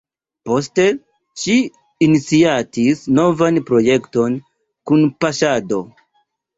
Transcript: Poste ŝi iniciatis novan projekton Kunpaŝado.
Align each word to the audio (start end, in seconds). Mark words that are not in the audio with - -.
Poste 0.49 0.85
ŝi 1.41 1.57
iniciatis 2.09 3.05
novan 3.21 3.63
projekton 3.71 4.43
Kunpaŝado. 4.93 5.85